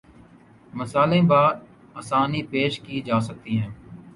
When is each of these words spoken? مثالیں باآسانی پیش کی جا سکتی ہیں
مثالیں 0.73 1.21
باآسانی 1.29 2.41
پیش 2.51 2.73
کی 2.85 3.01
جا 3.01 3.19
سکتی 3.27 3.53
ہیں 3.57 3.71